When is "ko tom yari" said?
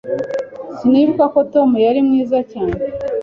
1.33-1.99